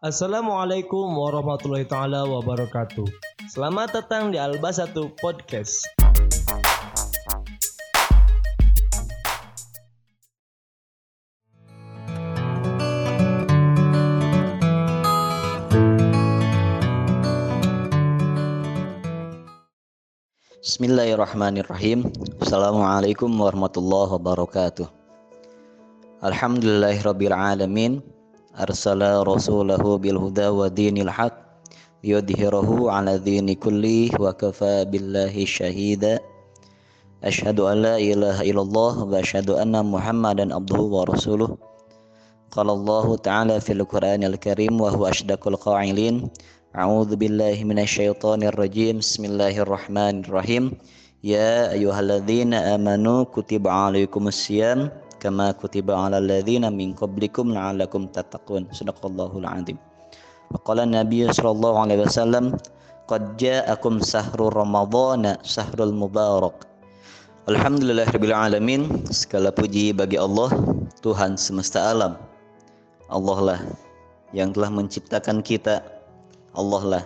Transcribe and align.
Assalamualaikum 0.00 1.06
warahmatullahi 1.14 1.86
taala 1.86 2.26
wabarakatuh. 2.26 3.06
Selamat 3.46 3.94
datang 3.94 4.34
di 4.34 4.38
Alba 4.40 4.74
1 4.74 4.96
Podcast. 5.20 5.86
Bismillahirrahmanirrahim. 20.60 22.08
Assalamualaikum 22.40 23.30
warahmatullahi 23.32 24.16
wabarakatuh. 24.18 24.88
Alhamdulillahirabbil 26.20 27.32
أرسل 28.50 29.22
رسوله 29.22 29.78
بالهدى 29.78 30.48
ودين 30.48 30.98
الحق 31.06 31.36
ليظهره 32.04 32.90
على 32.90 33.18
دين 33.18 33.54
كله 33.54 34.10
وكفى 34.18 34.84
بالله 34.90 35.44
شهيدا. 35.44 36.18
أشهد 37.24 37.60
أن 37.60 37.76
لا 37.82 37.96
إله 37.96 38.42
إلا 38.42 38.62
الله 38.62 38.94
وأشهد 39.04 39.50
أن 39.50 39.74
محمدا 39.86 40.54
عبده 40.54 40.82
ورسوله. 40.82 41.50
قال 42.50 42.68
الله 42.70 43.16
تعالى 43.16 43.60
في 43.60 43.72
القرآن 43.72 44.24
الكريم 44.24 44.80
وهو 44.80 45.06
أشدق 45.06 45.48
القائلين 45.48 46.30
أعوذ 46.74 47.16
بالله 47.16 47.64
من 47.64 47.78
الشيطان 47.78 48.42
الرجيم. 48.42 48.98
بسم 48.98 49.24
الله 49.30 49.54
الرحمن 49.62 50.26
الرحيم. 50.26 50.64
يا 51.22 51.70
أيها 51.70 52.00
الذين 52.00 52.54
آمنوا 52.54 53.30
كتب 53.30 53.68
عليكم 53.68 54.28
الصيام 54.28 54.90
kama 55.20 55.52
kutiba 55.52 55.92
'alal 55.92 56.24
ladzina 56.24 56.72
min 56.72 56.96
qablikum 56.96 57.52
la'allakum 57.52 58.08
tattaqun. 58.08 58.72
Shadaqallahul 58.72 59.44
'azim. 59.44 59.76
Wa 60.48 60.58
qala 60.64 60.88
Nabi 60.88 61.28
sallallahu 61.28 61.76
alaihi 61.84 62.02
wasallam 62.08 62.56
qad 63.04 63.36
ja'akum 63.36 64.00
sahrul 64.00 64.48
ramadhana 64.48 65.36
sahrul 65.44 65.92
mubarak. 65.92 66.64
Alhamdulillahirabbil 67.44 68.32
alamin. 68.32 68.88
Segala 69.12 69.52
puji 69.52 69.92
bagi 69.92 70.16
Allah, 70.16 70.48
Tuhan 71.04 71.36
semesta 71.36 71.92
alam. 71.92 72.16
Allah 73.12 73.38
lah 73.42 73.60
yang 74.30 74.54
telah 74.54 74.70
menciptakan 74.70 75.42
kita 75.42 75.82
Allah 76.54 76.82
lah 76.86 77.04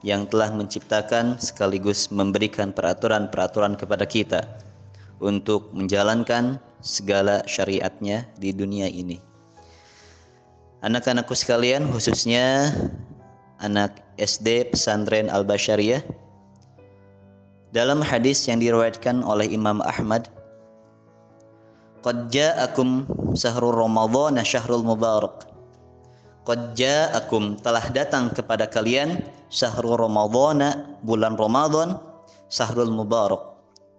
yang 0.00 0.24
telah 0.26 0.48
menciptakan 0.50 1.36
sekaligus 1.36 2.08
memberikan 2.08 2.72
peraturan-peraturan 2.72 3.76
kepada 3.76 4.08
kita 4.08 4.40
untuk 5.20 5.68
menjalankan 5.76 6.56
segala 6.80 7.44
syariatnya 7.44 8.28
di 8.36 8.52
dunia 8.52 8.88
ini. 8.88 9.20
Anak-anakku 10.80 11.36
sekalian, 11.36 11.88
khususnya 11.92 12.72
anak 13.60 14.00
SD 14.16 14.72
Pesantren 14.72 15.28
Al-Basyariah, 15.28 16.00
dalam 17.70 18.00
hadis 18.00 18.48
yang 18.48 18.58
diriwayatkan 18.58 19.20
oleh 19.22 19.46
Imam 19.52 19.84
Ahmad, 19.84 20.32
"Qad 22.00 22.32
ja'akum 22.32 23.04
sahrul 23.36 23.76
Ramadhan 23.76 24.40
syahrul 24.40 24.82
mubarak." 24.82 25.46
Qad 26.48 26.72
ja'akum 26.74 27.60
telah 27.60 27.84
datang 27.92 28.32
kepada 28.32 28.64
kalian 28.64 29.20
syahrul 29.52 30.00
Ramadhana 30.00 30.96
bulan 31.04 31.36
Ramadan 31.36 32.00
syahrul 32.48 32.90
mubarak 32.90 33.54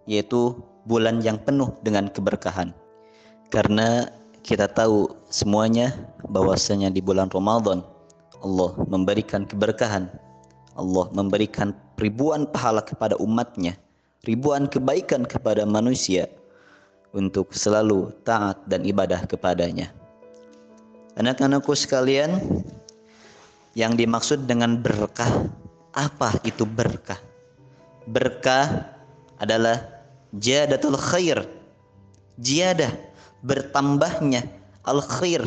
yaitu 0.09 0.57
bulan 0.85 1.21
yang 1.21 1.37
penuh 1.41 1.69
dengan 1.85 2.09
keberkahan. 2.09 2.73
Karena 3.51 4.07
kita 4.41 4.65
tahu 4.71 5.11
semuanya 5.29 5.93
bahwasanya 6.29 6.89
di 6.89 7.03
bulan 7.03 7.29
Ramadan 7.29 7.85
Allah 8.41 8.73
memberikan 8.89 9.45
keberkahan. 9.45 10.09
Allah 10.73 11.05
memberikan 11.13 11.75
ribuan 11.99 12.47
pahala 12.49 12.81
kepada 12.81 13.13
umatnya, 13.19 13.77
ribuan 14.25 14.65
kebaikan 14.65 15.27
kepada 15.27 15.67
manusia 15.67 16.25
untuk 17.11 17.51
selalu 17.51 18.09
taat 18.23 18.57
dan 18.71 18.87
ibadah 18.87 19.27
kepadanya. 19.27 19.91
Anak-anakku 21.19 21.75
sekalian, 21.75 22.39
yang 23.75 23.99
dimaksud 23.99 24.47
dengan 24.47 24.79
berkah, 24.79 25.51
apa 25.91 26.39
itu 26.47 26.63
berkah? 26.63 27.19
Berkah 28.07 28.95
adalah 29.43 30.00
jadatul 30.37 30.95
khair. 30.95 31.43
Jiadah, 32.41 32.91
bertambahnya 33.43 34.47
al 34.87 35.03
khair, 35.03 35.45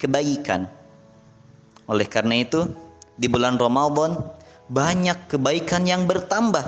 kebaikan. 0.00 0.66
Oleh 1.86 2.08
karena 2.08 2.42
itu, 2.42 2.68
di 3.20 3.30
bulan 3.30 3.60
Ramadan 3.60 4.18
banyak 4.72 5.30
kebaikan 5.30 5.84
yang 5.86 6.08
bertambah. 6.08 6.64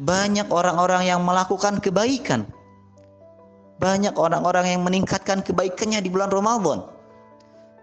Banyak 0.00 0.48
orang-orang 0.48 1.08
yang 1.08 1.20
melakukan 1.24 1.80
kebaikan. 1.80 2.48
Banyak 3.80 4.16
orang-orang 4.16 4.76
yang 4.76 4.82
meningkatkan 4.84 5.40
kebaikannya 5.40 6.04
di 6.04 6.08
bulan 6.12 6.28
Ramadan 6.28 7.00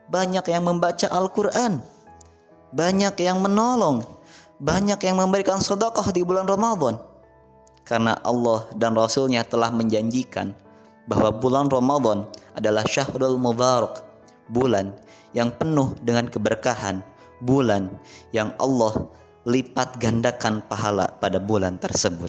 banyak 0.07 0.45
yang 0.47 0.63
membaca 0.63 1.07
Al-Quran, 1.11 1.83
banyak 2.71 3.15
yang 3.19 3.44
menolong, 3.44 4.03
banyak 4.63 4.99
yang 5.03 5.19
memberikan 5.19 5.59
sedekah 5.59 6.07
di 6.15 6.23
bulan 6.23 6.47
Ramadan. 6.47 6.99
Karena 7.87 8.19
Allah 8.27 8.67
dan 8.75 8.99
Rasulnya 8.99 9.47
telah 9.47 9.71
menjanjikan 9.71 10.51
bahwa 11.07 11.31
bulan 11.31 11.71
Ramadan 11.71 12.27
adalah 12.59 12.83
syahrul 12.83 13.39
mubarak, 13.39 14.03
bulan 14.51 14.91
yang 15.31 15.55
penuh 15.55 15.95
dengan 16.03 16.27
keberkahan, 16.27 16.99
bulan 17.47 17.87
yang 18.35 18.51
Allah 18.59 19.07
lipat 19.47 19.95
gandakan 20.03 20.59
pahala 20.67 21.07
pada 21.23 21.39
bulan 21.39 21.79
tersebut. 21.79 22.27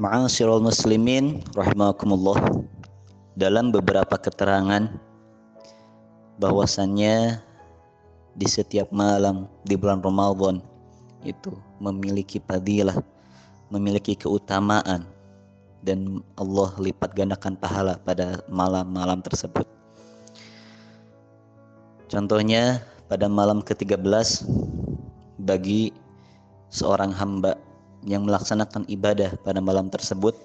Ma'asyiral 0.00 0.64
muslimin 0.64 1.44
rahimakumullah. 1.52 2.40
Dalam 3.36 3.72
beberapa 3.72 4.16
keterangan 4.16 4.88
bahwasannya 6.40 7.40
di 8.32 8.48
setiap 8.48 8.88
malam 8.88 9.48
di 9.68 9.76
bulan 9.76 10.00
Ramadan 10.00 10.64
itu 11.24 11.52
memiliki 11.80 12.40
padilah, 12.40 12.96
memiliki 13.72 14.12
keutamaan 14.12 15.08
dan 15.80 16.20
Allah 16.36 16.70
lipat 16.76 17.16
gandakan 17.16 17.56
pahala 17.56 17.96
pada 18.04 18.44
malam-malam 18.52 19.24
tersebut. 19.24 19.64
Contohnya 22.12 22.84
pada 23.08 23.26
malam 23.26 23.64
ke-13 23.64 24.04
bagi 25.40 25.90
seorang 26.68 27.10
hamba 27.16 27.56
yang 28.04 28.28
melaksanakan 28.28 28.84
ibadah 28.92 29.32
pada 29.40 29.64
malam 29.64 29.88
tersebut 29.88 30.36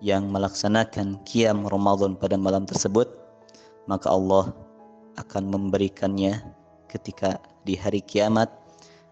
yang 0.00 0.32
melaksanakan 0.32 1.20
kiam 1.28 1.68
Ramadan 1.68 2.16
pada 2.16 2.40
malam 2.40 2.64
tersebut 2.64 3.08
maka 3.86 4.10
Allah 4.10 4.50
akan 5.16 5.48
memberikannya 5.48 6.42
ketika 6.90 7.40
di 7.64 7.74
hari 7.78 8.04
kiamat 8.04 8.52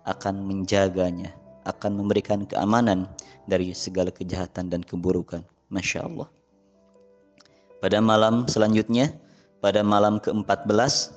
akan 0.04 0.44
menjaganya, 0.44 1.32
akan 1.64 1.96
memberikan 1.96 2.44
keamanan 2.44 3.08
dari 3.48 3.72
segala 3.76 4.08
kejahatan 4.12 4.72
dan 4.72 4.80
keburukan. 4.84 5.44
Masya 5.72 6.06
Allah. 6.06 6.28
Pada 7.80 8.00
malam 8.00 8.48
selanjutnya, 8.48 9.12
pada 9.60 9.84
malam 9.84 10.16
ke-14, 10.20 11.12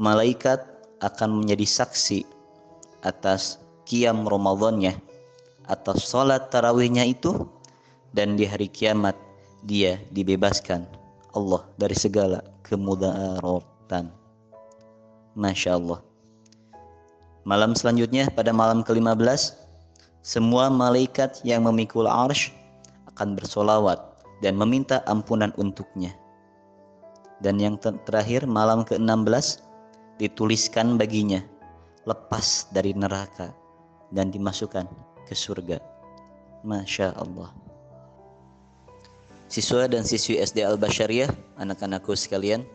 malaikat 0.00 0.64
akan 1.04 1.42
menjadi 1.42 1.66
saksi 1.66 2.24
atas 3.04 3.60
kiam 3.84 4.24
Ramadannya, 4.24 4.96
atas 5.68 6.08
sholat 6.08 6.48
tarawihnya 6.48 7.04
itu, 7.08 7.44
dan 8.16 8.40
di 8.40 8.48
hari 8.48 8.72
kiamat 8.72 9.16
dia 9.68 10.00
dibebaskan 10.14 10.86
Allah 11.36 11.66
dari 11.76 11.96
segala 11.98 12.40
kemudaratan. 12.64 14.08
Masya 15.36 15.76
Allah. 15.76 16.00
Malam 17.44 17.72
selanjutnya 17.72 18.28
pada 18.32 18.52
malam 18.52 18.84
ke-15 18.84 19.67
semua 20.22 20.68
malaikat 20.68 21.40
yang 21.46 21.64
memikul 21.64 22.04
arsh 22.04 22.52
akan 23.14 23.38
bersolawat 23.38 23.98
dan 24.42 24.54
meminta 24.54 25.02
ampunan 25.06 25.54
untuknya. 25.58 26.14
Dan 27.38 27.62
yang 27.62 27.78
terakhir 27.78 28.50
malam 28.50 28.82
ke-16 28.82 29.62
dituliskan 30.18 30.98
baginya 30.98 31.38
lepas 32.02 32.66
dari 32.74 32.90
neraka 32.94 33.54
dan 34.10 34.34
dimasukkan 34.34 34.90
ke 35.28 35.34
surga. 35.34 35.78
Masya 36.66 37.14
Allah. 37.14 37.54
Siswa 39.48 39.88
dan 39.88 40.04
siswi 40.04 40.36
SD 40.42 40.60
Al-Basyariah, 40.60 41.30
anak-anakku 41.56 42.12
sekalian, 42.12 42.66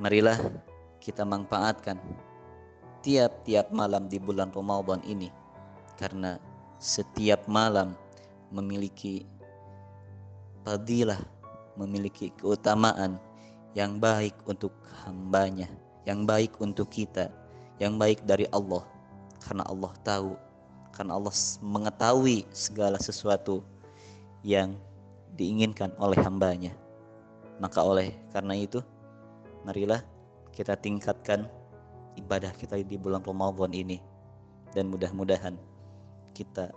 marilah 0.00 0.38
kita 1.02 1.26
manfaatkan 1.26 2.00
tiap-tiap 3.04 3.68
malam 3.68 4.08
di 4.08 4.16
bulan 4.16 4.48
Ramadan 4.48 5.04
ini 5.04 5.28
karena 6.00 6.40
setiap 6.80 7.44
malam 7.44 7.92
memiliki 8.48 9.28
fadilah, 10.64 11.20
memiliki 11.76 12.32
keutamaan 12.40 13.20
yang 13.76 14.00
baik 14.00 14.32
untuk 14.48 14.72
hambanya, 15.04 15.68
yang 16.08 16.24
baik 16.24 16.56
untuk 16.64 16.88
kita, 16.88 17.28
yang 17.76 18.00
baik 18.00 18.24
dari 18.24 18.48
Allah. 18.56 18.82
Karena 19.44 19.68
Allah 19.68 19.92
tahu, 20.00 20.32
karena 20.96 21.20
Allah 21.20 21.34
mengetahui 21.60 22.48
segala 22.56 22.96
sesuatu 22.96 23.60
yang 24.40 24.72
diinginkan 25.36 25.92
oleh 26.00 26.16
hambanya. 26.24 26.72
Maka 27.60 27.84
oleh 27.84 28.16
karena 28.32 28.56
itu, 28.56 28.80
marilah 29.68 30.00
kita 30.56 30.78
tingkatkan 30.80 31.44
ibadah 32.18 32.54
kita 32.54 32.78
di 32.80 32.96
bulan 32.98 33.22
Ramadan 33.22 33.72
ini. 33.74 33.98
Dan 34.74 34.90
mudah-mudahan 34.90 35.54
kita 36.34 36.74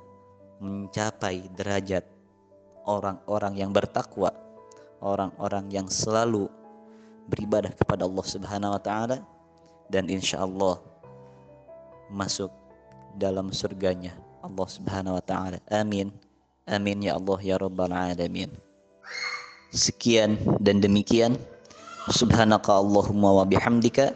mencapai 0.62 1.50
derajat 1.58 2.06
orang-orang 2.86 3.58
yang 3.58 3.72
bertakwa, 3.74 4.30
orang-orang 5.02 5.70
yang 5.70 5.88
selalu 5.90 6.50
beribadah 7.28 7.74
kepada 7.76 8.08
Allah 8.08 8.26
Subhanahu 8.26 8.76
wa 8.78 8.82
taala 8.82 9.18
dan 9.92 10.08
insya 10.08 10.42
Allah 10.48 10.80
masuk 12.08 12.50
dalam 13.20 13.52
surganya 13.52 14.16
Allah 14.40 14.68
Subhanahu 14.68 15.20
wa 15.20 15.24
taala. 15.24 15.60
Amin. 15.68 16.14
Amin 16.68 17.04
ya 17.04 17.20
Allah 17.20 17.40
ya 17.44 17.56
rabbal 17.60 17.92
alamin. 17.92 18.52
Sekian 19.76 20.40
dan 20.64 20.80
demikian. 20.80 21.36
Subhanaka 22.08 22.72
Allahumma 22.72 23.44
wa 23.44 23.44
bihamdika 23.44 24.16